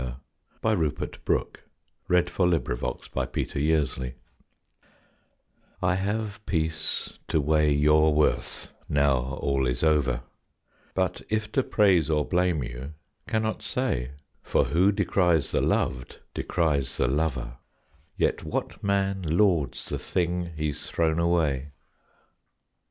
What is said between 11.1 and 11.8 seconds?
if to